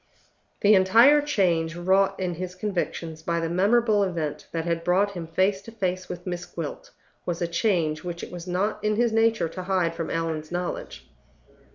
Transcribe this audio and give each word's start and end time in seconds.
The 0.61 0.73
entire 0.73 1.21
change 1.21 1.75
wrought 1.75 2.19
in 2.19 2.33
his 2.33 2.55
convictions 2.55 3.21
by 3.21 3.39
the 3.39 3.51
memorable 3.51 4.01
event 4.01 4.47
that 4.51 4.65
had 4.65 4.83
brought 4.83 5.11
him 5.11 5.27
face 5.27 5.61
to 5.61 5.71
face 5.71 6.09
with 6.09 6.25
Miss 6.25 6.43
Gwilt 6.47 6.89
was 7.23 7.39
a 7.39 7.47
change 7.47 8.03
which 8.03 8.23
it 8.23 8.31
was 8.31 8.47
not 8.47 8.83
in 8.83 8.95
his 8.95 9.11
nature 9.13 9.47
to 9.49 9.61
hide 9.61 9.93
from 9.93 10.09
Allan's 10.09 10.51
knowledge. 10.51 11.07